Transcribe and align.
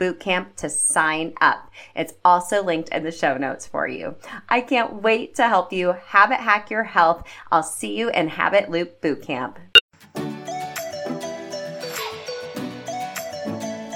bootcamp 0.00 0.56
to 0.56 0.70
sign 0.70 1.34
up. 1.40 1.70
It's 1.94 2.14
also 2.24 2.64
linked 2.64 2.88
in 2.88 3.04
the 3.04 3.12
show 3.12 3.36
notes 3.36 3.66
for 3.66 3.86
you. 3.86 4.16
I 4.48 4.62
can't 4.62 5.02
wait 5.02 5.34
to 5.36 5.46
help 5.46 5.72
you 5.72 5.92
habit 5.92 6.40
hack 6.40 6.70
your 6.70 6.84
health. 6.84 7.22
I'll 7.52 7.62
see 7.62 7.96
you 7.96 8.08
in 8.10 8.28
Habit 8.28 8.70
Loop 8.70 9.00
Bootcamp. 9.02 9.56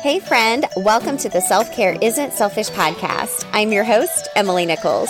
Hey, 0.02 0.20
friend, 0.20 0.66
welcome 0.76 1.16
to 1.16 1.30
the 1.30 1.40
Self 1.40 1.72
Care 1.72 1.96
Isn't 2.02 2.34
Selfish 2.34 2.68
podcast. 2.68 3.48
I'm 3.54 3.72
your 3.72 3.84
host, 3.84 4.28
Emily 4.36 4.66
Nichols. 4.66 5.08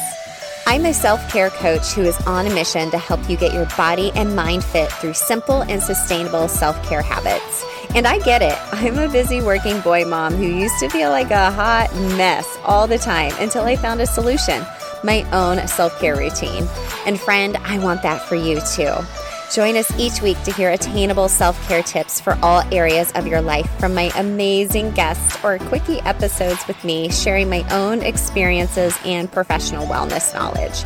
I'm 0.66 0.86
a 0.86 0.94
self 0.94 1.28
care 1.32 1.50
coach 1.50 1.92
who 1.92 2.02
is 2.02 2.16
on 2.28 2.46
a 2.46 2.54
mission 2.54 2.92
to 2.92 2.98
help 2.98 3.28
you 3.28 3.36
get 3.36 3.52
your 3.52 3.66
body 3.76 4.12
and 4.14 4.36
mind 4.36 4.64
fit 4.64 4.90
through 4.92 5.14
simple 5.14 5.62
and 5.62 5.82
sustainable 5.82 6.46
self 6.46 6.80
care 6.88 7.02
habits. 7.02 7.64
And 7.94 8.08
I 8.08 8.18
get 8.18 8.42
it. 8.42 8.58
I'm 8.72 8.98
a 8.98 9.08
busy 9.08 9.40
working 9.40 9.80
boy 9.80 10.04
mom 10.04 10.34
who 10.34 10.44
used 10.44 10.78
to 10.80 10.88
feel 10.88 11.10
like 11.10 11.30
a 11.30 11.50
hot 11.50 11.94
mess 12.16 12.58
all 12.64 12.88
the 12.88 12.98
time 12.98 13.32
until 13.38 13.62
I 13.62 13.76
found 13.76 14.00
a 14.00 14.06
solution 14.06 14.64
my 15.04 15.22
own 15.32 15.66
self 15.68 15.98
care 16.00 16.16
routine. 16.16 16.66
And 17.06 17.20
friend, 17.20 17.56
I 17.58 17.78
want 17.78 18.02
that 18.02 18.22
for 18.22 18.34
you 18.34 18.60
too. 18.74 18.92
Join 19.52 19.76
us 19.76 19.90
each 19.98 20.20
week 20.20 20.42
to 20.44 20.52
hear 20.52 20.70
attainable 20.70 21.28
self 21.28 21.60
care 21.68 21.82
tips 21.82 22.20
for 22.20 22.38
all 22.42 22.62
areas 22.72 23.12
of 23.12 23.26
your 23.26 23.40
life 23.40 23.70
from 23.78 23.94
my 23.94 24.10
amazing 24.16 24.90
guests 24.92 25.42
or 25.44 25.58
quickie 25.58 26.00
episodes 26.00 26.66
with 26.66 26.82
me, 26.84 27.10
sharing 27.10 27.48
my 27.48 27.64
own 27.70 28.02
experiences 28.02 28.96
and 29.04 29.30
professional 29.30 29.86
wellness 29.86 30.34
knowledge. 30.34 30.84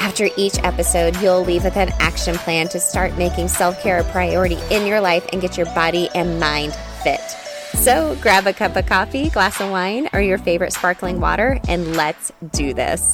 After 0.00 0.28
each 0.36 0.58
episode, 0.64 1.16
you'll 1.20 1.44
leave 1.44 1.64
with 1.64 1.76
an 1.76 1.90
action 2.00 2.36
plan 2.36 2.68
to 2.68 2.80
start 2.80 3.16
making 3.18 3.48
self 3.48 3.80
care 3.82 3.98
a 3.98 4.04
priority 4.04 4.58
in 4.70 4.86
your 4.86 5.00
life 5.00 5.26
and 5.32 5.40
get 5.40 5.56
your 5.56 5.66
body 5.74 6.08
and 6.14 6.40
mind 6.40 6.74
fit. 7.02 7.20
So 7.74 8.16
grab 8.20 8.46
a 8.46 8.52
cup 8.52 8.74
of 8.76 8.86
coffee, 8.86 9.28
glass 9.30 9.60
of 9.60 9.70
wine, 9.70 10.08
or 10.12 10.20
your 10.20 10.38
favorite 10.38 10.72
sparkling 10.72 11.20
water, 11.20 11.60
and 11.68 11.96
let's 11.96 12.32
do 12.52 12.74
this. 12.74 13.12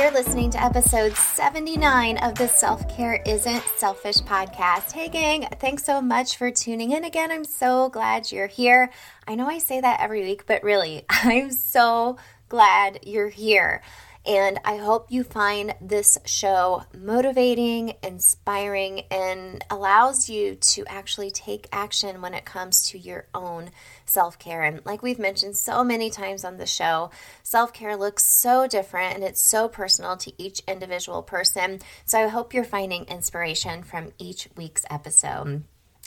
You're 0.00 0.12
listening 0.12 0.48
to 0.52 0.64
episode 0.64 1.14
79 1.14 2.16
of 2.16 2.34
the 2.34 2.48
Self 2.48 2.88
Care 2.88 3.20
Isn't 3.26 3.62
Selfish 3.76 4.16
podcast. 4.20 4.92
Hey, 4.92 5.10
gang, 5.10 5.46
thanks 5.58 5.84
so 5.84 6.00
much 6.00 6.38
for 6.38 6.50
tuning 6.50 6.92
in 6.92 7.04
again. 7.04 7.30
I'm 7.30 7.44
so 7.44 7.90
glad 7.90 8.32
you're 8.32 8.46
here. 8.46 8.90
I 9.28 9.34
know 9.34 9.46
I 9.46 9.58
say 9.58 9.78
that 9.78 10.00
every 10.00 10.22
week, 10.22 10.46
but 10.46 10.62
really, 10.62 11.04
I'm 11.10 11.50
so 11.50 12.16
glad 12.48 13.00
you're 13.02 13.28
here. 13.28 13.82
And 14.26 14.60
I 14.66 14.76
hope 14.76 15.10
you 15.10 15.24
find 15.24 15.74
this 15.80 16.18
show 16.26 16.84
motivating, 16.96 17.94
inspiring, 18.02 19.00
and 19.10 19.64
allows 19.70 20.28
you 20.28 20.56
to 20.56 20.84
actually 20.86 21.30
take 21.30 21.66
action 21.72 22.20
when 22.20 22.34
it 22.34 22.44
comes 22.44 22.88
to 22.90 22.98
your 22.98 23.26
own 23.34 23.70
self 24.04 24.38
care. 24.38 24.62
And 24.62 24.84
like 24.84 25.02
we've 25.02 25.18
mentioned 25.18 25.56
so 25.56 25.82
many 25.82 26.10
times 26.10 26.44
on 26.44 26.58
the 26.58 26.66
show, 26.66 27.10
self 27.42 27.72
care 27.72 27.96
looks 27.96 28.24
so 28.24 28.66
different 28.66 29.14
and 29.14 29.24
it's 29.24 29.40
so 29.40 29.68
personal 29.68 30.18
to 30.18 30.32
each 30.36 30.60
individual 30.68 31.22
person. 31.22 31.80
So 32.04 32.18
I 32.18 32.28
hope 32.28 32.52
you're 32.52 32.64
finding 32.64 33.04
inspiration 33.04 33.82
from 33.82 34.12
each 34.18 34.48
week's 34.54 34.84
episode. 34.90 35.64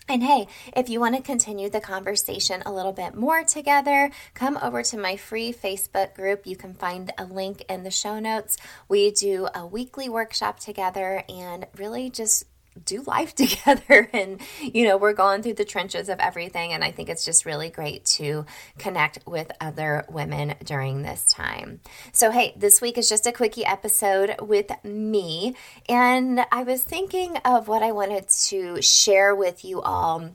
And 0.08 0.22
hey, 0.22 0.48
if 0.76 0.90
you 0.90 1.00
want 1.00 1.16
to 1.16 1.22
continue 1.22 1.70
the 1.70 1.80
conversation 1.80 2.62
a 2.66 2.74
little 2.74 2.92
bit 2.92 3.16
more 3.16 3.44
together, 3.44 4.12
come 4.34 4.58
over 4.62 4.84
to 4.84 4.98
my 4.98 5.16
free 5.16 5.54
Facebook 5.54 6.14
group. 6.14 6.46
You 6.46 6.58
can 6.58 6.74
find 6.74 7.12
a 7.18 7.26
link 7.26 7.64
in 7.70 7.84
the 7.84 7.92
show 7.92 8.20
notes. 8.20 8.58
We 8.90 9.12
do 9.12 9.48
a 9.56 9.66
weekly 9.66 10.10
workshop 10.10 10.60
together 10.60 11.24
and 11.30 11.68
really 11.78 12.10
just 12.10 12.46
do 12.86 13.02
life 13.04 13.36
together 13.44 14.10
and 14.14 14.40
you 14.62 14.86
know 14.86 14.98
we're 14.98 15.14
going 15.14 15.42
through 15.42 15.54
the 15.54 15.66
trenches 15.66 16.10
of 16.10 16.20
everything. 16.20 16.74
And 16.74 16.84
i 16.84 16.92
think 16.92 17.10
it's 17.10 17.26
just 17.26 17.46
really 17.46 17.70
great 17.70 18.06
to 18.06 18.46
connect 18.78 19.20
with 19.26 19.52
other 19.60 20.06
women 20.10 20.56
during 20.64 21.02
this 21.02 21.26
time. 21.26 21.80
So 22.12 22.32
hey 22.32 22.54
this 22.58 22.82
week 22.82 22.98
is 22.98 23.10
just 23.10 23.28
a 23.28 23.32
quickie 23.32 23.66
episode 23.66 24.36
with 24.42 24.72
me. 24.84 25.56
And 25.88 26.46
i 26.52 26.64
was 26.64 26.84
thinking 26.84 27.38
of 27.46 27.68
what 27.68 27.84
i 27.84 27.92
wanted 27.92 28.30
to 28.30 28.82
share 28.82 29.36
with 29.36 29.64
you 29.66 29.82
all. 29.82 30.32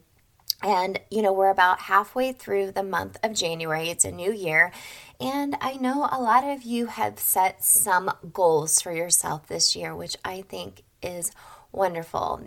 And 0.63 1.01
you 1.11 1.23
know 1.23 1.33
we're 1.33 1.51
about 1.51 1.81
halfway 1.81 2.33
through 2.33 2.73
the 2.73 2.83
month 2.83 3.19
of 3.23 3.35
january. 3.35 3.91
It's 3.91 4.05
a 4.05 4.13
new 4.13 4.33
year. 4.33 4.73
And 5.21 5.57
I 5.61 5.75
know 5.75 6.09
a 6.11 6.21
lot 6.21 6.45
of 6.45 6.63
you 6.63 6.87
have 6.87 7.19
set 7.19 7.65
some 7.65 8.13
goals 8.33 8.81
for 8.81 8.93
yourself 8.93 9.49
this 9.49 9.75
year, 9.75 9.95
which 9.95 10.17
I 10.25 10.43
think 10.43 10.85
is 11.03 11.33
wonderful. 11.33 11.58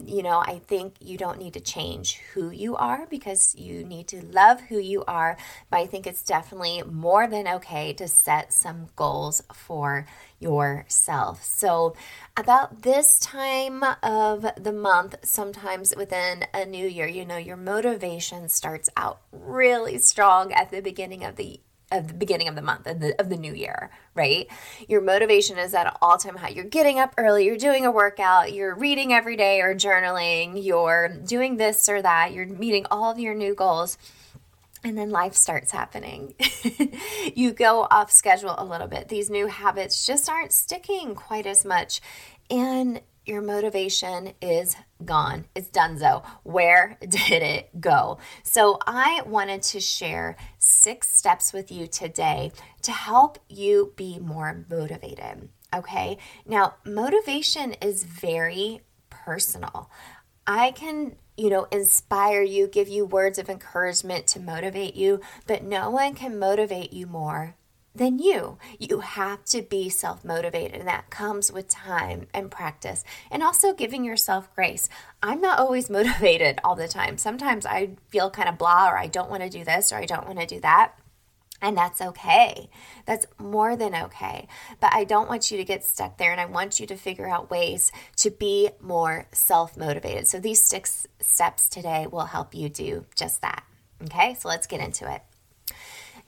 You 0.05 0.23
know, 0.23 0.39
I 0.39 0.59
think 0.59 0.95
you 0.99 1.17
don't 1.17 1.37
need 1.37 1.53
to 1.53 1.59
change 1.59 2.19
who 2.33 2.49
you 2.49 2.75
are 2.75 3.05
because 3.09 3.55
you 3.55 3.83
need 3.83 4.07
to 4.09 4.25
love 4.25 4.61
who 4.61 4.79
you 4.79 5.03
are, 5.05 5.37
but 5.69 5.77
I 5.77 5.85
think 5.85 6.07
it's 6.07 6.23
definitely 6.23 6.81
more 6.83 7.27
than 7.27 7.47
okay 7.47 7.93
to 7.93 8.07
set 8.07 8.51
some 8.51 8.87
goals 8.95 9.43
for 9.53 10.07
yourself. 10.39 11.43
So, 11.43 11.95
about 12.35 12.81
this 12.81 13.19
time 13.19 13.83
of 14.01 14.45
the 14.57 14.73
month, 14.73 15.15
sometimes 15.23 15.93
within 15.95 16.45
a 16.53 16.65
new 16.65 16.87
year, 16.87 17.07
you 17.07 17.25
know, 17.25 17.37
your 17.37 17.57
motivation 17.57 18.49
starts 18.49 18.89
out 18.97 19.21
really 19.31 19.99
strong 19.99 20.51
at 20.51 20.71
the 20.71 20.81
beginning 20.81 21.23
of 21.23 21.35
the 21.35 21.59
of 21.91 22.07
the 22.07 22.13
beginning 22.13 22.47
of 22.47 22.55
the 22.55 22.61
month 22.61 22.87
of 22.87 22.99
the, 22.99 23.19
of 23.19 23.29
the 23.29 23.37
new 23.37 23.53
year, 23.53 23.91
right? 24.15 24.47
Your 24.87 25.01
motivation 25.01 25.57
is 25.57 25.73
at 25.73 25.97
all 26.01 26.17
time 26.17 26.37
high. 26.37 26.49
You're 26.49 26.65
getting 26.65 26.99
up 26.99 27.13
early, 27.17 27.45
you're 27.45 27.57
doing 27.57 27.85
a 27.85 27.91
workout, 27.91 28.53
you're 28.53 28.75
reading 28.75 29.13
every 29.13 29.35
day 29.35 29.61
or 29.61 29.75
journaling, 29.75 30.63
you're 30.63 31.09
doing 31.09 31.57
this 31.57 31.87
or 31.89 32.01
that, 32.01 32.33
you're 32.33 32.45
meeting 32.45 32.85
all 32.89 33.11
of 33.11 33.19
your 33.19 33.33
new 33.33 33.53
goals. 33.53 33.97
And 34.83 34.97
then 34.97 35.11
life 35.11 35.35
starts 35.35 35.71
happening. 35.71 36.33
you 37.35 37.51
go 37.51 37.87
off 37.91 38.11
schedule 38.11 38.55
a 38.57 38.65
little 38.65 38.87
bit. 38.87 39.09
These 39.09 39.29
new 39.29 39.45
habits 39.45 40.07
just 40.07 40.27
aren't 40.27 40.51
sticking 40.51 41.13
quite 41.13 41.45
as 41.45 41.63
much. 41.63 42.01
And 42.49 43.01
your 43.31 43.41
motivation 43.41 44.33
is 44.41 44.75
gone. 45.03 45.45
It's 45.55 45.69
donezo. 45.69 46.23
Where 46.43 46.97
did 47.01 47.41
it 47.41 47.81
go? 47.81 48.19
So, 48.43 48.77
I 48.85 49.21
wanted 49.25 49.61
to 49.63 49.79
share 49.79 50.35
six 50.59 51.09
steps 51.09 51.53
with 51.53 51.71
you 51.71 51.87
today 51.87 52.51
to 52.83 52.91
help 52.91 53.39
you 53.49 53.93
be 53.95 54.19
more 54.19 54.65
motivated. 54.69 55.49
Okay. 55.73 56.17
Now, 56.45 56.75
motivation 56.85 57.73
is 57.81 58.03
very 58.03 58.81
personal. 59.09 59.89
I 60.45 60.71
can, 60.71 61.15
you 61.37 61.49
know, 61.49 61.67
inspire 61.71 62.41
you, 62.41 62.67
give 62.67 62.89
you 62.89 63.05
words 63.05 63.37
of 63.37 63.49
encouragement 63.49 64.27
to 64.27 64.39
motivate 64.39 64.95
you, 64.95 65.21
but 65.47 65.63
no 65.63 65.89
one 65.89 66.13
can 66.13 66.37
motivate 66.37 66.91
you 66.91 67.07
more 67.07 67.55
than 67.93 68.19
you. 68.19 68.57
You 68.79 68.99
have 68.99 69.43
to 69.45 69.61
be 69.61 69.89
self 69.89 70.23
motivated, 70.23 70.79
and 70.79 70.87
that 70.87 71.09
comes 71.09 71.51
with 71.51 71.67
time 71.67 72.27
and 72.33 72.49
practice 72.51 73.03
and 73.29 73.43
also 73.43 73.73
giving 73.73 74.03
yourself 74.03 74.53
grace. 74.55 74.89
I'm 75.21 75.41
not 75.41 75.59
always 75.59 75.89
motivated 75.89 76.59
all 76.63 76.75
the 76.75 76.87
time. 76.87 77.17
Sometimes 77.17 77.65
I 77.65 77.91
feel 78.09 78.29
kind 78.29 78.49
of 78.49 78.57
blah, 78.57 78.89
or 78.89 78.97
I 78.97 79.07
don't 79.07 79.29
want 79.29 79.43
to 79.43 79.49
do 79.49 79.63
this, 79.63 79.91
or 79.91 79.97
I 79.97 80.05
don't 80.05 80.25
want 80.25 80.39
to 80.39 80.45
do 80.45 80.59
that. 80.61 80.93
And 81.63 81.77
that's 81.77 82.01
okay. 82.01 82.69
That's 83.05 83.27
more 83.37 83.75
than 83.75 83.93
okay. 83.93 84.47
But 84.79 84.95
I 84.95 85.03
don't 85.03 85.29
want 85.29 85.51
you 85.51 85.57
to 85.57 85.63
get 85.63 85.83
stuck 85.83 86.17
there. 86.17 86.31
And 86.31 86.41
I 86.41 86.45
want 86.45 86.79
you 86.79 86.87
to 86.87 86.95
figure 86.95 87.29
out 87.29 87.51
ways 87.51 87.91
to 88.17 88.31
be 88.31 88.71
more 88.79 89.27
self 89.31 89.77
motivated. 89.77 90.27
So 90.27 90.39
these 90.39 90.59
six 90.59 91.05
steps 91.19 91.69
today 91.69 92.07
will 92.07 92.25
help 92.25 92.55
you 92.55 92.67
do 92.67 93.05
just 93.15 93.41
that. 93.41 93.63
Okay, 94.03 94.33
so 94.39 94.47
let's 94.47 94.65
get 94.65 94.81
into 94.81 95.11
it. 95.13 95.21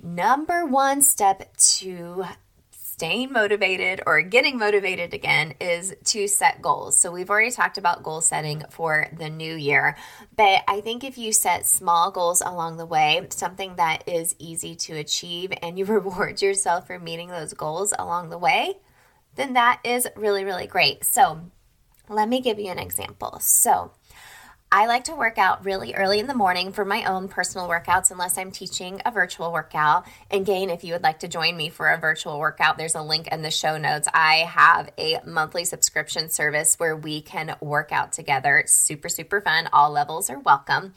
Number 0.03 0.65
one 0.65 1.01
step 1.01 1.55
to 1.55 2.25
staying 2.71 3.31
motivated 3.31 4.01
or 4.05 4.21
getting 4.21 4.57
motivated 4.57 5.13
again 5.13 5.53
is 5.61 5.95
to 6.03 6.27
set 6.27 6.61
goals. 6.61 7.00
So 7.00 7.09
we've 7.09 7.29
already 7.29 7.51
talked 7.51 7.77
about 7.77 8.03
goal 8.03 8.19
setting 8.19 8.63
for 8.69 9.07
the 9.17 9.29
new 9.29 9.55
year, 9.55 9.95
but 10.35 10.61
I 10.67 10.81
think 10.81 11.05
if 11.05 11.17
you 11.17 11.31
set 11.31 11.65
small 11.65 12.11
goals 12.11 12.41
along 12.41 12.75
the 12.75 12.85
way, 12.85 13.25
something 13.29 13.77
that 13.77 14.03
is 14.05 14.35
easy 14.39 14.75
to 14.75 14.97
achieve 14.97 15.53
and 15.61 15.79
you 15.79 15.85
reward 15.85 16.41
yourself 16.41 16.85
for 16.88 17.00
meeting 17.00 17.29
those 17.29 17.53
goals 17.53 17.94
along 17.97 18.29
the 18.29 18.38
way, 18.38 18.73
then 19.35 19.53
that 19.53 19.79
is 19.85 20.05
really 20.17 20.44
really 20.44 20.67
great. 20.67 21.05
So, 21.05 21.50
let 22.09 22.27
me 22.27 22.41
give 22.41 22.59
you 22.59 22.69
an 22.69 22.79
example. 22.79 23.39
So, 23.39 23.91
I 24.75 24.88
like 24.88 25.04
to 25.04 25.16
work 25.16 25.38
out 25.38 25.64
really 25.66 25.94
early 25.94 26.18
in 26.18 26.25
the 26.25 26.34
morning 26.34 26.72
for 26.72 26.84
my 26.84 27.04
own 27.04 27.28
personal 27.28 27.70
workouts, 27.70 28.10
unless 28.10 28.40
I'm 28.40 28.50
teaching 28.50 29.04
a 29.06 29.12
virtual 29.12 29.54
workout. 29.54 30.08
And 30.31 30.50
if 30.50 30.84
you 30.84 30.94
would 30.94 31.04
like 31.04 31.20
to 31.20 31.28
join 31.28 31.56
me 31.56 31.70
for 31.70 31.90
a 31.90 32.00
virtual 32.00 32.40
workout, 32.40 32.80
there's 32.80 32.96
a 32.96 33.04
link 33.04 33.28
in 33.28 33.44
the 33.44 33.52
show 33.52 33.78
notes. 33.78 34.08
I 34.16 34.38
have 34.38 34.90
a 34.98 35.20
monthly 35.28 35.64
subscription 35.64 36.28
service 36.31 36.80
where 36.80 36.96
we 36.96 37.22
can 37.22 37.56
work 37.62 37.92
out 37.92 38.14
together. 38.14 38.58
It's 38.58 38.74
super, 38.74 39.10
super 39.10 39.42
fun. 39.42 39.70
All 39.72 39.92
levels 39.92 40.31
are 40.31 40.40
welcome. 40.40 40.96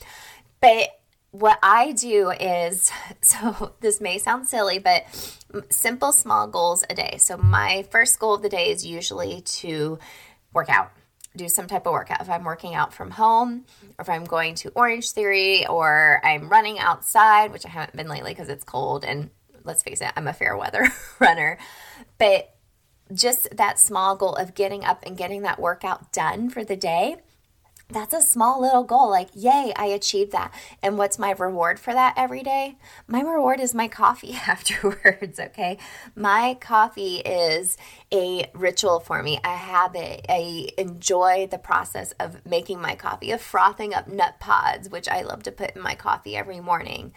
But 0.62 0.98
what 1.32 1.58
I 1.62 1.92
do 1.92 2.30
is 2.30 2.90
so 3.20 3.74
this 3.80 4.00
may 4.00 4.16
sound 4.16 4.48
silly, 4.48 4.78
but 4.78 5.04
simple, 5.68 6.12
small 6.12 6.46
goals 6.46 6.82
a 6.88 6.94
day. 6.94 7.18
So, 7.18 7.36
my 7.36 7.84
first 7.90 8.18
goal 8.18 8.36
of 8.36 8.40
the 8.40 8.48
day 8.48 8.70
is 8.70 8.86
usually 8.86 9.42
to 9.42 9.98
work 10.54 10.70
out 10.70 10.92
do 11.36 11.48
some 11.48 11.66
type 11.66 11.86
of 11.86 11.92
workout. 11.92 12.20
If 12.20 12.30
I'm 12.30 12.44
working 12.44 12.74
out 12.74 12.92
from 12.92 13.10
home, 13.10 13.64
or 13.98 14.02
if 14.02 14.08
I'm 14.08 14.24
going 14.24 14.54
to 14.56 14.70
Orangetheory, 14.70 15.68
or 15.68 16.20
I'm 16.24 16.48
running 16.48 16.78
outside, 16.78 17.52
which 17.52 17.66
I 17.66 17.68
haven't 17.68 17.96
been 17.96 18.08
lately 18.08 18.32
because 18.32 18.48
it's 18.48 18.64
cold. 18.64 19.04
And 19.04 19.30
let's 19.64 19.82
face 19.82 20.00
it, 20.00 20.12
I'm 20.16 20.28
a 20.28 20.32
fair 20.32 20.56
weather 20.56 20.88
runner. 21.18 21.58
But 22.18 22.54
just 23.12 23.48
that 23.56 23.78
small 23.78 24.16
goal 24.16 24.34
of 24.34 24.54
getting 24.54 24.84
up 24.84 25.04
and 25.06 25.16
getting 25.16 25.42
that 25.42 25.60
workout 25.60 26.12
done 26.12 26.50
for 26.50 26.64
the 26.64 26.76
day 26.76 27.16
that's 27.88 28.14
a 28.14 28.20
small 28.20 28.60
little 28.60 28.82
goal. 28.82 29.10
Like, 29.10 29.28
yay, 29.34 29.72
I 29.76 29.86
achieved 29.86 30.32
that. 30.32 30.52
And 30.82 30.98
what's 30.98 31.18
my 31.18 31.30
reward 31.32 31.78
for 31.78 31.92
that 31.92 32.14
every 32.16 32.42
day? 32.42 32.76
My 33.06 33.20
reward 33.20 33.60
is 33.60 33.74
my 33.74 33.86
coffee 33.86 34.32
afterwards, 34.46 35.38
okay? 35.38 35.78
My 36.14 36.56
coffee 36.60 37.18
is 37.18 37.76
a 38.12 38.50
ritual 38.54 39.00
for 39.00 39.22
me, 39.22 39.38
a 39.44 39.56
habit. 39.56 40.26
I 40.28 40.70
enjoy 40.76 41.46
the 41.50 41.58
process 41.58 42.12
of 42.18 42.44
making 42.44 42.80
my 42.80 42.96
coffee, 42.96 43.30
of 43.30 43.40
frothing 43.40 43.94
up 43.94 44.10
Nutpods, 44.10 44.90
which 44.90 45.08
I 45.08 45.22
love 45.22 45.44
to 45.44 45.52
put 45.52 45.76
in 45.76 45.82
my 45.82 45.94
coffee 45.94 46.36
every 46.36 46.60
morning 46.60 47.12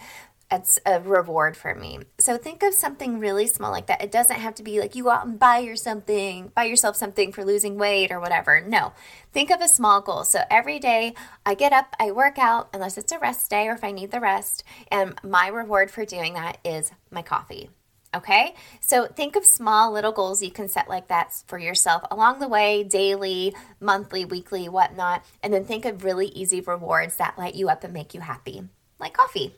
it's 0.51 0.80
a 0.86 1.00
reward 1.00 1.56
for 1.56 1.75
me. 1.75 2.00
So 2.19 2.38
think 2.38 2.63
of 2.63 2.74
something 2.74 3.19
really 3.19 3.46
small 3.48 3.72
like 3.72 3.88
that. 3.88 4.01
It 4.01 4.12
doesn't 4.12 4.40
have 4.40 4.56
to 4.56 4.63
be 4.63 4.80
like 4.80 4.96
you 4.96 5.04
go 5.04 5.12
out 5.12 5.25
and 5.25 5.40
buy 5.40 5.60
your 5.60 5.75
something, 5.75 6.51
buy 6.56 6.63
yourself 6.63 6.96
something 6.96 7.31
for 7.31 7.46
losing 7.46 7.78
weight 7.78 8.12
or 8.12 8.19
whatever. 8.19 8.62
No. 8.62 8.94
Think 9.31 9.51
of 9.51 9.62
a 9.62 9.68
small 9.68 10.01
goal. 10.01 10.24
So 10.24 10.42
every 10.50 10.80
day 10.80 11.13
I 11.46 11.54
get 11.54 11.72
up, 11.72 11.96
I 12.00 12.12
work 12.12 12.40
out 12.40 12.69
unless 12.74 12.98
it's 12.98 13.12
a 13.12 13.19
rest 13.19 13.50
day 13.50 13.68
or 13.68 13.74
if 13.74 13.84
I 13.84 13.92
need 13.92 14.12
the 14.12 14.19
rest, 14.19 14.63
and 14.92 15.16
my 15.24 15.48
reward 15.48 15.92
for 15.92 16.04
doing 16.06 16.34
that 16.34 16.57
is 16.66 16.92
my 17.12 17.22
coffee. 17.22 17.69
Okay, 18.16 18.56
so 18.81 19.06
think 19.06 19.36
of 19.36 19.46
small 19.46 19.92
little 19.92 20.12
goals 20.12 20.42
you 20.42 20.50
can 20.50 20.68
set 20.68 20.90
like 20.90 21.10
that 21.10 21.44
for 21.46 21.60
yourself 21.60 22.01
along 22.10 22.40
the 22.40 22.48
way, 22.48 22.84
daily, 22.84 23.54
monthly, 23.80 24.25
weekly, 24.25 24.68
whatnot, 24.68 25.24
and 25.44 25.54
then 25.54 25.63
think 25.63 25.86
of 25.86 26.04
really 26.04 26.25
easy 26.30 26.60
rewards 26.60 27.18
that 27.18 27.38
light 27.38 27.54
you 27.54 27.69
up 27.69 27.84
and 27.84 27.94
make 27.94 28.16
you 28.16 28.22
happy, 28.22 28.63
like 29.00 29.13
coffee. 29.13 29.54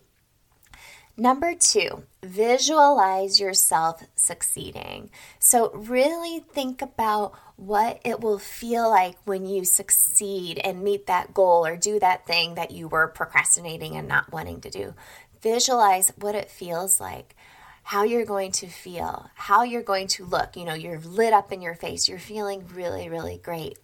Number 1.21 1.53
two, 1.53 2.01
visualize 2.23 3.39
yourself 3.39 4.03
succeeding. 4.15 5.11
So, 5.37 5.69
really 5.71 6.39
think 6.39 6.81
about 6.81 7.33
what 7.57 8.01
it 8.03 8.21
will 8.21 8.39
feel 8.39 8.89
like 8.89 9.17
when 9.25 9.45
you 9.45 9.63
succeed 9.63 10.57
and 10.63 10.81
meet 10.81 11.05
that 11.05 11.31
goal 11.31 11.63
or 11.63 11.77
do 11.77 11.99
that 11.99 12.25
thing 12.25 12.55
that 12.55 12.71
you 12.71 12.87
were 12.87 13.07
procrastinating 13.07 13.95
and 13.95 14.07
not 14.07 14.31
wanting 14.31 14.61
to 14.61 14.71
do. 14.71 14.95
Visualize 15.43 16.11
what 16.15 16.33
it 16.33 16.49
feels 16.49 16.99
like, 16.99 17.35
how 17.83 18.01
you're 18.01 18.25
going 18.25 18.51
to 18.53 18.65
feel, 18.65 19.29
how 19.35 19.61
you're 19.61 19.83
going 19.83 20.07
to 20.07 20.25
look. 20.25 20.57
You 20.57 20.65
know, 20.65 20.73
you're 20.73 21.01
lit 21.01 21.33
up 21.33 21.51
in 21.51 21.61
your 21.61 21.75
face, 21.75 22.09
you're 22.09 22.17
feeling 22.17 22.67
really, 22.73 23.09
really 23.09 23.37
great 23.37 23.77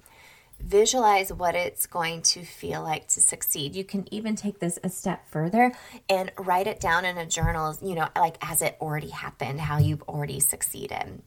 visualize 0.59 1.31
what 1.31 1.55
it's 1.55 1.87
going 1.87 2.21
to 2.21 2.43
feel 2.43 2.83
like 2.83 3.07
to 3.09 3.21
succeed. 3.21 3.75
You 3.75 3.83
can 3.83 4.11
even 4.13 4.35
take 4.35 4.59
this 4.59 4.79
a 4.83 4.89
step 4.89 5.27
further 5.29 5.73
and 6.09 6.31
write 6.37 6.67
it 6.67 6.79
down 6.79 7.05
in 7.05 7.17
a 7.17 7.25
journal, 7.25 7.75
you 7.81 7.95
know, 7.95 8.07
like 8.15 8.37
as 8.41 8.61
it 8.61 8.77
already 8.81 9.09
happened, 9.09 9.61
how 9.61 9.77
you've 9.77 10.03
already 10.03 10.39
succeeded. 10.39 11.21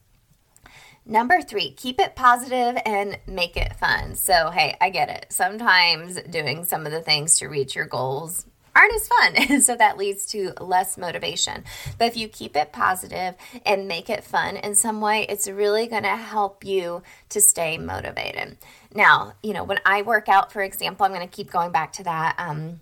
Number 1.06 1.40
three, 1.40 1.72
keep 1.72 1.98
it 1.98 2.14
positive 2.14 2.80
and 2.84 3.18
make 3.26 3.56
it 3.56 3.76
fun. 3.76 4.14
So, 4.14 4.50
hey, 4.50 4.76
I 4.80 4.90
get 4.90 5.08
it. 5.08 5.26
Sometimes 5.30 6.20
doing 6.22 6.64
some 6.64 6.86
of 6.86 6.92
the 6.92 7.00
things 7.00 7.38
to 7.38 7.48
reach 7.48 7.74
your 7.74 7.86
goals 7.86 8.46
aren't 8.74 8.94
as 8.94 9.08
fun. 9.08 9.60
so 9.62 9.76
that 9.76 9.98
leads 9.98 10.26
to 10.26 10.52
less 10.60 10.96
motivation. 10.96 11.64
But 11.98 12.06
if 12.06 12.16
you 12.16 12.28
keep 12.28 12.56
it 12.56 12.72
positive 12.72 13.34
and 13.64 13.88
make 13.88 14.10
it 14.10 14.24
fun 14.24 14.56
in 14.56 14.74
some 14.74 15.00
way, 15.00 15.26
it's 15.28 15.48
really 15.48 15.86
going 15.86 16.04
to 16.04 16.16
help 16.16 16.64
you 16.64 17.02
to 17.30 17.40
stay 17.40 17.78
motivated. 17.78 18.58
Now, 18.94 19.34
you 19.42 19.52
know, 19.52 19.64
when 19.64 19.80
I 19.84 20.02
work 20.02 20.28
out, 20.28 20.52
for 20.52 20.62
example, 20.62 21.06
I'm 21.06 21.12
going 21.12 21.26
to 21.26 21.36
keep 21.36 21.50
going 21.50 21.72
back 21.72 21.92
to 21.94 22.04
that. 22.04 22.34
Um, 22.38 22.80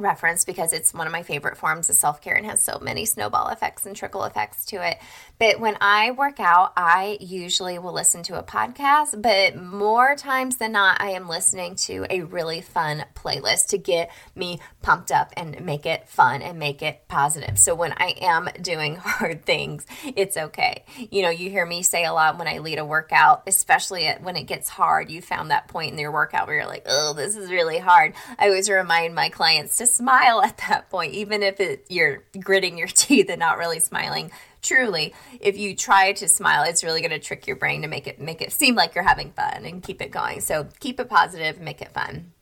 reference 0.00 0.44
because 0.44 0.72
it's 0.72 0.94
one 0.94 1.06
of 1.06 1.12
my 1.12 1.22
favorite 1.22 1.56
forms 1.56 1.90
of 1.90 1.96
self 1.96 2.20
care 2.20 2.34
and 2.34 2.46
has 2.46 2.62
so 2.62 2.78
many 2.80 3.04
snowball 3.04 3.48
effects 3.48 3.86
and 3.86 3.96
trickle 3.96 4.24
effects 4.24 4.64
to 4.66 4.86
it. 4.86 4.98
But 5.38 5.58
when 5.58 5.76
I 5.80 6.10
work 6.10 6.38
out, 6.38 6.72
I 6.76 7.16
usually 7.20 7.78
will 7.78 7.94
listen 7.94 8.22
to 8.24 8.38
a 8.38 8.42
podcast, 8.42 9.20
but 9.20 9.56
more 9.56 10.14
times 10.14 10.56
than 10.56 10.72
not, 10.72 11.00
I 11.00 11.12
am 11.12 11.28
listening 11.28 11.76
to 11.76 12.06
a 12.10 12.22
really 12.22 12.60
fun 12.60 13.04
playlist 13.14 13.68
to 13.68 13.78
get 13.78 14.10
me 14.34 14.60
pumped 14.82 15.10
up 15.10 15.32
and 15.36 15.64
make 15.64 15.86
it 15.86 16.08
fun 16.08 16.42
and 16.42 16.58
make 16.58 16.82
it 16.82 17.08
positive. 17.08 17.58
So 17.58 17.74
when 17.74 17.92
I 17.92 18.14
am 18.20 18.48
doing 18.60 18.96
hard 19.00 19.44
things, 19.44 19.86
it's 20.04 20.36
okay. 20.36 20.84
You 21.10 21.22
know, 21.22 21.30
you 21.30 21.48
hear 21.50 21.64
me 21.64 21.82
say 21.82 22.04
a 22.04 22.12
lot 22.12 22.38
when 22.38 22.48
I 22.48 22.58
lead 22.58 22.78
a 22.78 22.84
workout, 22.84 23.44
especially 23.46 24.08
when 24.20 24.36
it 24.36 24.44
gets 24.44 24.68
hard. 24.68 25.10
You 25.10 25.22
found 25.22 25.50
that 25.50 25.68
point 25.68 25.92
in 25.92 25.98
your 25.98 26.12
workout 26.12 26.46
where 26.46 26.56
you're 26.56 26.66
like, 26.66 26.86
oh, 26.86 27.14
this 27.14 27.36
is 27.36 27.50
really 27.50 27.78
hard. 27.78 28.14
I 28.38 28.48
always 28.48 28.68
remind 28.68 29.14
my 29.14 29.28
clients 29.28 29.78
to 29.78 29.86
smile 29.90 30.42
at 30.42 30.58
that 30.68 30.90
point, 30.90 31.14
even 31.14 31.42
if 31.42 31.60
it, 31.60 31.86
you're 31.88 32.24
gritting 32.38 32.78
your 32.78 32.88
teeth 32.94 33.28
and 33.28 33.38
not 33.38 33.58
really 33.58 33.80
smiling. 33.80 34.30
Truly, 34.62 35.14
if 35.40 35.56
you 35.56 35.74
try 35.74 36.12
to 36.12 36.28
smile, 36.28 36.64
it's 36.64 36.84
really 36.84 37.00
going 37.00 37.10
to 37.10 37.18
trick 37.18 37.46
your 37.46 37.56
brain 37.56 37.82
to 37.82 37.88
make 37.88 38.06
it 38.06 38.20
make 38.20 38.42
it 38.42 38.52
seem 38.52 38.74
like 38.74 38.94
you're 38.94 39.04
having 39.04 39.32
fun 39.32 39.64
and 39.64 39.82
keep 39.82 40.02
it 40.02 40.10
going. 40.10 40.40
So 40.40 40.68
keep 40.80 41.00
it 41.00 41.08
positive, 41.08 41.60
make 41.60 41.80
it 41.80 41.92
fun. 41.92 42.32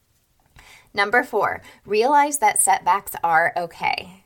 Number 0.93 1.23
four, 1.23 1.63
realize 1.85 2.39
that 2.39 2.59
setbacks 2.59 3.15
are 3.23 3.53
okay 3.57 4.18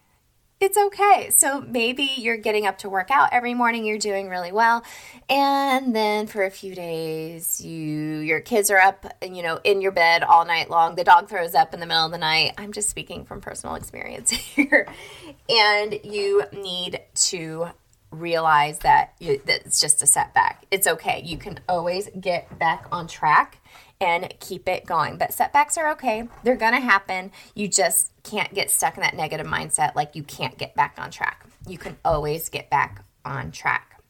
it's 0.62 0.78
okay. 0.78 1.28
So 1.30 1.60
maybe 1.60 2.08
you're 2.16 2.36
getting 2.36 2.66
up 2.66 2.78
to 2.78 2.88
work 2.88 3.10
out 3.10 3.30
every 3.32 3.52
morning, 3.52 3.84
you're 3.84 3.98
doing 3.98 4.28
really 4.28 4.52
well, 4.52 4.84
and 5.28 5.94
then 5.94 6.28
for 6.28 6.44
a 6.44 6.50
few 6.50 6.74
days 6.74 7.60
you 7.60 8.18
your 8.18 8.40
kids 8.40 8.70
are 8.70 8.78
up, 8.78 9.12
you 9.22 9.42
know, 9.42 9.58
in 9.64 9.82
your 9.82 9.90
bed 9.90 10.22
all 10.22 10.44
night 10.44 10.70
long. 10.70 10.94
The 10.94 11.02
dog 11.02 11.28
throws 11.28 11.56
up 11.56 11.74
in 11.74 11.80
the 11.80 11.86
middle 11.86 12.06
of 12.06 12.12
the 12.12 12.18
night. 12.18 12.54
I'm 12.58 12.72
just 12.72 12.88
speaking 12.88 13.24
from 13.24 13.40
personal 13.40 13.74
experience 13.74 14.30
here. 14.30 14.86
and 15.48 15.98
you 16.04 16.44
need 16.52 17.00
to 17.14 17.66
realize 18.12 18.78
that, 18.80 19.14
you, 19.18 19.40
that 19.46 19.62
it's 19.66 19.80
just 19.80 20.02
a 20.02 20.06
setback. 20.06 20.64
It's 20.70 20.86
okay. 20.86 21.22
You 21.24 21.38
can 21.38 21.58
always 21.68 22.08
get 22.20 22.58
back 22.58 22.86
on 22.92 23.08
track 23.08 23.58
and 24.00 24.32
keep 24.40 24.68
it 24.68 24.84
going. 24.84 25.16
But 25.16 25.32
setbacks 25.32 25.78
are 25.78 25.90
okay. 25.92 26.28
They're 26.44 26.56
going 26.56 26.74
to 26.74 26.80
happen. 26.80 27.32
You 27.54 27.68
just 27.68 28.12
can't 28.22 28.52
get 28.52 28.70
stuck 28.70 28.96
in 28.96 29.02
that 29.02 29.16
negative 29.16 29.46
mindset 29.46 29.94
like 29.94 30.14
you 30.14 30.22
can't 30.22 30.58
get 30.58 30.74
back 30.74 30.96
on 30.98 31.10
track. 31.10 31.46
You 31.66 31.78
can 31.78 31.96
always 32.04 32.48
get 32.48 32.68
back 32.68 33.04
on 33.24 33.52
track. 33.52 34.00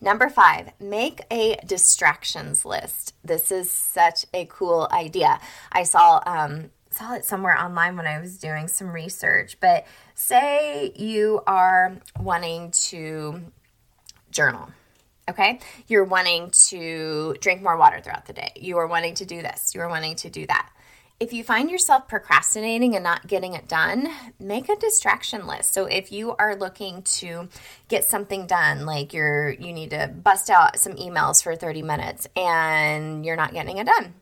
Number 0.00 0.28
five, 0.28 0.72
make 0.78 1.22
a 1.30 1.56
distractions 1.66 2.64
list. 2.64 3.14
This 3.24 3.50
is 3.50 3.70
such 3.70 4.26
a 4.34 4.44
cool 4.46 4.88
idea. 4.92 5.40
I 5.72 5.84
saw 5.84 6.22
um, 6.26 6.70
saw 6.96 7.14
it 7.14 7.24
somewhere 7.24 7.58
online 7.58 7.96
when 7.96 8.06
I 8.06 8.18
was 8.20 8.38
doing 8.38 8.68
some 8.68 8.88
research, 8.88 9.58
but 9.60 9.86
say 10.14 10.92
you 10.96 11.42
are 11.46 11.96
wanting 12.18 12.70
to 12.70 13.42
journal. 14.30 14.68
Okay, 15.28 15.58
you're 15.88 16.04
wanting 16.04 16.50
to 16.68 17.34
drink 17.40 17.60
more 17.60 17.76
water 17.76 18.00
throughout 18.00 18.26
the 18.26 18.32
day. 18.32 18.52
You 18.56 18.78
are 18.78 18.86
wanting 18.86 19.14
to 19.14 19.26
do 19.26 19.42
this. 19.42 19.74
You 19.74 19.80
are 19.80 19.88
wanting 19.88 20.14
to 20.16 20.30
do 20.30 20.46
that 20.46 20.70
if 21.18 21.32
you 21.32 21.42
find 21.42 21.70
yourself 21.70 22.08
procrastinating 22.08 22.94
and 22.94 23.02
not 23.02 23.26
getting 23.26 23.54
it 23.54 23.68
done, 23.68 24.08
make 24.38 24.68
a 24.68 24.76
distraction 24.76 25.46
list. 25.46 25.72
So 25.72 25.86
if 25.86 26.12
you 26.12 26.34
are 26.36 26.54
looking 26.54 27.02
to 27.02 27.48
get 27.88 28.04
something 28.04 28.46
done, 28.46 28.84
like 28.84 29.14
you're 29.14 29.50
you 29.50 29.72
need 29.72 29.90
to 29.90 30.08
bust 30.08 30.50
out 30.50 30.78
some 30.78 30.92
emails 30.94 31.42
for 31.42 31.56
30 31.56 31.82
minutes 31.82 32.28
and 32.36 33.24
you're 33.24 33.36
not 33.36 33.54
getting 33.54 33.78
it 33.78 33.86
done, 33.86 34.14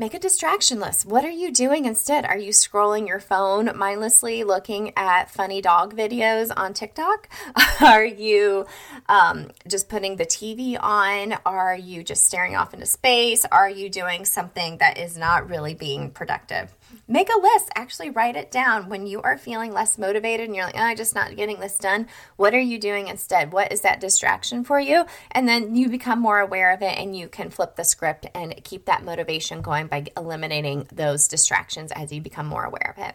Make 0.00 0.14
a 0.14 0.20
distraction 0.20 0.78
list. 0.78 1.06
What 1.06 1.24
are 1.24 1.30
you 1.30 1.50
doing 1.50 1.84
instead? 1.84 2.24
Are 2.24 2.38
you 2.38 2.52
scrolling 2.52 3.08
your 3.08 3.18
phone 3.18 3.76
mindlessly 3.76 4.44
looking 4.44 4.92
at 4.96 5.28
funny 5.28 5.60
dog 5.60 5.96
videos 5.96 6.52
on 6.56 6.72
TikTok? 6.72 7.28
Are 7.82 8.04
you 8.04 8.66
um, 9.08 9.50
just 9.66 9.88
putting 9.88 10.14
the 10.14 10.24
TV 10.24 10.78
on? 10.80 11.36
Are 11.44 11.74
you 11.74 12.04
just 12.04 12.28
staring 12.28 12.54
off 12.54 12.74
into 12.74 12.86
space? 12.86 13.44
Are 13.50 13.68
you 13.68 13.88
doing 13.90 14.24
something 14.24 14.78
that 14.78 14.98
is 14.98 15.18
not 15.18 15.50
really 15.50 15.74
being 15.74 16.12
productive? 16.12 16.72
Make 17.06 17.28
a 17.28 17.40
list. 17.40 17.70
Actually, 17.74 18.10
write 18.10 18.36
it 18.36 18.50
down. 18.50 18.88
When 18.88 19.06
you 19.06 19.22
are 19.22 19.38
feeling 19.38 19.72
less 19.72 19.98
motivated 19.98 20.46
and 20.46 20.56
you're 20.56 20.66
like, 20.66 20.76
oh, 20.76 20.80
I'm 20.80 20.96
just 20.96 21.14
not 21.14 21.36
getting 21.36 21.60
this 21.60 21.78
done, 21.78 22.06
what 22.36 22.54
are 22.54 22.60
you 22.60 22.78
doing 22.78 23.08
instead? 23.08 23.52
What 23.52 23.72
is 23.72 23.82
that 23.82 24.00
distraction 24.00 24.64
for 24.64 24.78
you? 24.78 25.04
And 25.30 25.48
then 25.48 25.74
you 25.74 25.88
become 25.88 26.20
more 26.20 26.38
aware 26.38 26.72
of 26.72 26.82
it 26.82 26.98
and 26.98 27.16
you 27.16 27.28
can 27.28 27.50
flip 27.50 27.76
the 27.76 27.84
script 27.84 28.26
and 28.34 28.62
keep 28.64 28.86
that 28.86 29.04
motivation 29.04 29.62
going 29.62 29.86
by 29.86 30.06
eliminating 30.16 30.86
those 30.92 31.28
distractions 31.28 31.92
as 31.92 32.12
you 32.12 32.20
become 32.20 32.46
more 32.46 32.64
aware 32.64 32.94
of 32.96 33.02
it. 33.02 33.14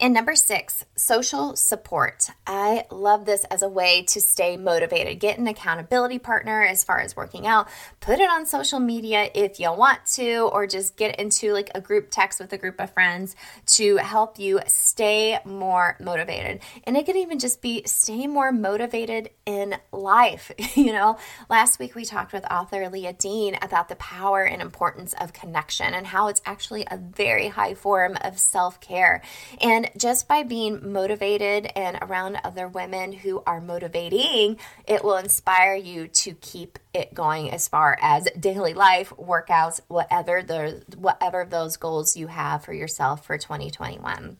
And 0.00 0.14
number 0.14 0.36
six, 0.36 0.84
social 0.94 1.56
support. 1.56 2.30
I 2.46 2.84
love 2.92 3.24
this 3.24 3.42
as 3.50 3.62
a 3.62 3.68
way 3.68 4.04
to 4.04 4.20
stay 4.20 4.56
motivated. 4.56 5.18
Get 5.18 5.38
an 5.38 5.48
accountability 5.48 6.20
partner 6.20 6.62
as 6.62 6.84
far 6.84 7.00
as 7.00 7.16
working 7.16 7.48
out. 7.48 7.66
Put 7.98 8.20
it 8.20 8.30
on 8.30 8.46
social 8.46 8.78
media 8.78 9.28
if 9.34 9.58
you 9.58 9.72
want 9.72 10.06
to, 10.12 10.50
or 10.52 10.68
just 10.68 10.96
get 10.96 11.18
into 11.18 11.52
like 11.52 11.72
a 11.74 11.80
group 11.80 12.12
text 12.12 12.38
with 12.38 12.52
a 12.52 12.58
group 12.58 12.80
of 12.80 12.92
friends 12.92 13.34
to 13.66 13.96
help 13.96 14.38
you 14.38 14.60
stay 14.68 15.40
more 15.44 15.96
motivated. 15.98 16.60
And 16.84 16.96
it 16.96 17.04
could 17.04 17.16
even 17.16 17.40
just 17.40 17.60
be 17.60 17.82
stay 17.86 18.28
more 18.28 18.52
motivated 18.52 19.30
in 19.46 19.74
life. 19.90 20.52
you 20.76 20.92
know, 20.92 21.18
last 21.50 21.80
week 21.80 21.96
we 21.96 22.04
talked 22.04 22.32
with 22.32 22.44
author 22.48 22.88
Leah 22.88 23.14
Dean 23.14 23.58
about 23.62 23.88
the 23.88 23.96
power 23.96 24.44
and 24.44 24.62
importance 24.62 25.12
of 25.20 25.32
connection 25.32 25.92
and 25.92 26.06
how 26.06 26.28
it's 26.28 26.42
actually 26.46 26.86
a 26.88 26.96
very 26.96 27.48
high 27.48 27.74
form 27.74 28.16
of 28.20 28.38
self 28.38 28.80
care. 28.80 29.22
And 29.60 29.87
just 29.96 30.28
by 30.28 30.42
being 30.42 30.92
motivated 30.92 31.70
and 31.74 31.98
around 32.02 32.40
other 32.44 32.68
women 32.68 33.12
who 33.12 33.42
are 33.46 33.60
motivating, 33.60 34.58
it 34.86 35.04
will 35.04 35.16
inspire 35.16 35.74
you 35.74 36.08
to 36.08 36.34
keep 36.34 36.78
it 36.92 37.14
going 37.14 37.50
as 37.50 37.68
far 37.68 37.98
as 38.00 38.28
daily 38.38 38.74
life, 38.74 39.12
workouts, 39.18 39.80
whatever 39.88 40.42
the 40.42 40.82
whatever 40.96 41.44
those 41.44 41.76
goals 41.76 42.16
you 42.16 42.26
have 42.26 42.64
for 42.64 42.72
yourself 42.72 43.24
for 43.24 43.38
2021. 43.38 44.36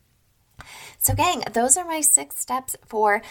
So 0.99 1.15
gang, 1.15 1.43
those 1.53 1.77
are 1.77 1.85
my 1.85 2.01
six 2.01 2.39
steps 2.39 2.77
for 2.87 3.23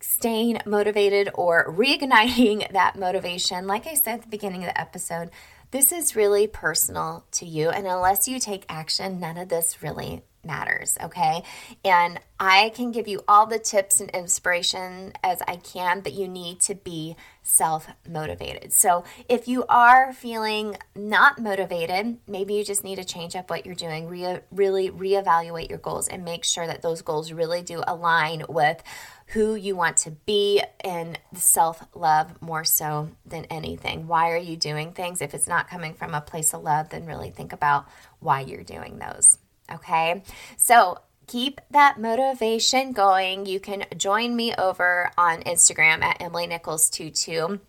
staying 0.00 0.60
motivated 0.66 1.30
or 1.34 1.72
reigniting 1.72 2.70
that 2.72 2.96
motivation. 2.96 3.66
Like 3.66 3.86
I 3.86 3.94
said 3.94 4.14
at 4.14 4.22
the 4.22 4.28
beginning 4.28 4.62
of 4.62 4.68
the 4.68 4.80
episode, 4.80 5.30
this 5.70 5.90
is 5.92 6.16
really 6.16 6.46
personal 6.46 7.24
to 7.32 7.46
you. 7.46 7.70
And 7.70 7.86
unless 7.86 8.28
you 8.28 8.38
take 8.38 8.64
action, 8.68 9.18
none 9.20 9.36
of 9.36 9.48
this 9.48 9.82
really 9.82 10.22
matters, 10.46 10.96
okay? 11.02 11.42
And 11.84 12.20
I 12.38 12.70
can 12.74 12.92
give 12.92 13.08
you 13.08 13.22
all 13.26 13.46
the 13.46 13.58
tips 13.58 14.00
and 14.00 14.10
inspiration 14.10 15.12
as 15.22 15.42
I 15.48 15.56
can, 15.56 16.00
but 16.00 16.12
you 16.12 16.28
need 16.28 16.60
to 16.62 16.74
be 16.74 17.16
self 17.42 17.86
motivated. 18.08 18.72
So 18.72 19.04
if 19.28 19.48
you 19.48 19.64
are 19.68 20.12
feeling 20.12 20.76
not 20.94 21.38
motivated, 21.38 22.18
maybe 22.26 22.54
you 22.54 22.64
just 22.64 22.84
need 22.84 22.96
to 22.96 23.04
change 23.04 23.36
up 23.36 23.48
what 23.48 23.64
you're 23.64 23.74
doing, 23.74 24.08
re- 24.08 24.40
really 24.50 24.90
reevaluate 24.90 25.70
your 25.70 25.78
goals, 25.78 26.08
and 26.08 26.24
make 26.24 26.44
sure 26.44 26.66
that 26.66 26.82
those 26.82 27.02
goals 27.02 27.32
really 27.32 27.62
do 27.62 27.82
align 27.86 28.44
with 28.48 28.82
who 29.28 29.54
you 29.54 29.74
want 29.74 29.96
to 29.96 30.10
be 30.10 30.62
and 30.80 31.18
self 31.34 31.82
love 31.94 32.40
more 32.40 32.64
so 32.64 33.10
than 33.24 33.44
anything. 33.46 34.06
Why 34.06 34.30
are 34.30 34.36
you 34.36 34.56
doing 34.56 34.92
things? 34.92 35.22
If 35.22 35.34
it's 35.34 35.48
not 35.48 35.68
coming 35.68 35.94
from 35.94 36.14
a 36.14 36.20
place 36.20 36.52
of 36.52 36.62
love, 36.62 36.90
then 36.90 37.06
really 37.06 37.30
think 37.30 37.52
about 37.52 37.88
why 38.20 38.40
you're 38.40 38.62
doing 38.62 38.98
those. 38.98 39.38
Okay. 39.72 40.22
So 40.56 40.98
keep 41.26 41.60
that 41.70 42.00
motivation 42.00 42.92
going. 42.92 43.46
You 43.46 43.60
can 43.60 43.84
join 43.96 44.36
me 44.36 44.54
over 44.54 45.10
on 45.18 45.42
Instagram 45.42 46.02
at 46.02 46.20
Emily 46.20 46.46
Nichols 46.46 46.90
22 46.90 47.60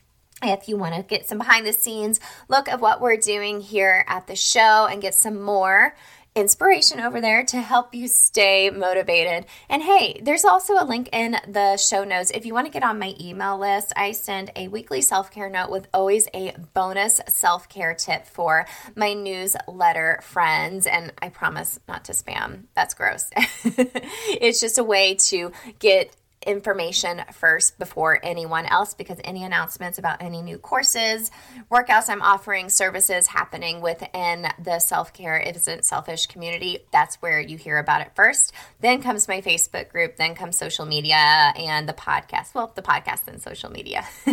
if 0.44 0.70
you 0.70 0.78
want 0.78 0.94
to 0.94 1.02
get 1.02 1.28
some 1.28 1.40
behind 1.40 1.66
the 1.66 1.74
scenes 1.74 2.20
look 2.48 2.68
of 2.68 2.80
what 2.80 3.02
we're 3.02 3.18
doing 3.18 3.60
here 3.60 4.06
at 4.08 4.28
the 4.28 4.36
show 4.36 4.88
and 4.90 5.02
get 5.02 5.16
some 5.16 5.42
more 5.42 5.96
inspiration 6.38 7.00
over 7.00 7.20
there 7.20 7.44
to 7.44 7.60
help 7.60 7.96
you 7.96 8.08
stay 8.08 8.70
motivated. 8.70 9.46
And 9.70 9.82
hey, 9.82 10.22
there's 10.24 10.46
also 10.46 10.76
a 10.76 10.86
link 10.86 11.10
in 11.12 11.38
the 11.48 11.78
show 11.78 12.04
notes. 12.04 12.32
If 12.32 12.46
you 12.46 12.54
want 12.54 12.68
to 12.68 12.72
get 12.72 12.84
on 12.84 13.00
my 13.00 13.16
email 13.20 13.58
list, 13.58 13.92
I 13.96 14.12
send 14.12 14.52
a 14.56 14.68
weekly 14.68 15.02
self 15.02 15.32
care 15.32 15.50
note 15.50 15.72
with 15.72 15.88
always 15.94 16.28
a 16.34 16.56
bonus 16.74 17.20
self 17.28 17.68
care 17.68 17.96
tip 17.96 18.28
for 18.28 18.68
my 18.96 19.14
newsletter 19.14 20.20
friends. 20.22 20.86
And 20.86 21.12
I 21.22 21.30
promise 21.30 21.80
not 21.88 22.06
to 22.06 22.12
spam. 22.12 22.66
That's 22.76 22.94
gross. 22.94 23.30
it's 23.36 24.62
just 24.62 24.78
a 24.78 24.84
way 24.84 25.16
to 25.16 25.52
get 25.80 26.16
information 26.48 27.22
first 27.34 27.78
before 27.78 28.20
anyone 28.24 28.66
else 28.66 28.94
because 28.94 29.20
any 29.24 29.44
announcements 29.44 29.98
about 29.98 30.22
any 30.22 30.42
new 30.42 30.58
courses, 30.58 31.30
workouts 31.72 32.10
I'm 32.10 32.22
offering, 32.22 32.70
services 32.70 33.28
happening 33.28 33.82
within 33.82 34.48
the 34.64 34.80
self 34.80 35.14
care 35.14 35.38
isn't 35.38 35.86
selfish 35.86 36.26
community, 36.28 36.80
that's 36.92 37.18
where 37.18 37.40
you 37.40 37.58
hear 37.58 37.78
about 37.78 38.02
it 38.02 38.12
first. 38.16 38.54
Then 38.80 39.02
comes 39.02 39.28
my 39.28 39.42
Facebook 39.42 39.90
group, 39.90 40.16
then 40.16 40.34
comes 40.34 40.58
social 40.58 40.86
media 40.86 41.16
and 41.16 41.88
the 41.88 41.94
podcast. 41.94 42.54
Well, 42.54 42.72
the 42.74 42.82
podcast 42.82 43.28
and 43.28 43.42
social 43.42 43.70
media. 43.70 44.06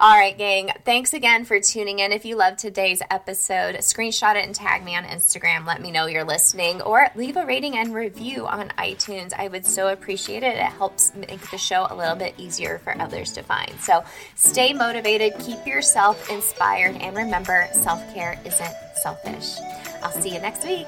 All 0.00 0.18
right, 0.18 0.36
gang. 0.36 0.70
Thanks 0.84 1.14
again 1.14 1.44
for 1.44 1.60
tuning 1.60 2.00
in. 2.00 2.10
If 2.10 2.24
you 2.24 2.36
love 2.36 2.56
today's 2.56 3.00
episode, 3.10 3.76
screenshot 3.76 4.34
it 4.34 4.44
and 4.44 4.54
tag 4.54 4.84
me 4.84 4.96
on 4.96 5.04
Instagram. 5.04 5.66
Let 5.66 5.80
me 5.80 5.92
know 5.92 6.06
you're 6.06 6.24
listening 6.24 6.82
or 6.82 7.08
leave 7.14 7.36
a 7.36 7.46
rating 7.46 7.76
and 7.76 7.94
review 7.94 8.46
on 8.46 8.70
iTunes. 8.70 9.32
I 9.32 9.46
would 9.46 9.64
so 9.64 9.88
appreciate 9.88 10.42
it. 10.42 10.56
It 10.56 10.64
helps 10.64 11.03
make 11.14 11.50
the 11.50 11.58
show 11.58 11.86
a 11.90 11.94
little 11.94 12.16
bit 12.16 12.34
easier 12.38 12.78
for 12.78 13.00
others 13.00 13.32
to 13.32 13.42
find. 13.42 13.72
So 13.80 14.04
stay 14.34 14.72
motivated, 14.72 15.34
keep 15.40 15.66
yourself 15.66 16.30
inspired, 16.30 16.96
and 16.96 17.16
remember 17.16 17.68
self 17.72 18.00
care 18.14 18.38
isn't 18.44 18.74
selfish. 19.02 19.58
I'll 20.02 20.12
see 20.12 20.34
you 20.34 20.40
next 20.40 20.64
week. 20.64 20.86